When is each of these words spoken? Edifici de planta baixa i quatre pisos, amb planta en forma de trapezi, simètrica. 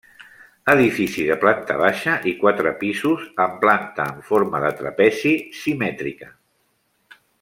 Edifici 0.71 1.25
de 1.27 1.35
planta 1.43 1.75
baixa 1.81 2.15
i 2.31 2.33
quatre 2.39 2.71
pisos, 2.83 3.27
amb 3.45 3.61
planta 3.67 4.07
en 4.15 4.25
forma 4.31 4.63
de 4.65 4.73
trapezi, 4.81 5.35
simètrica. 5.63 6.33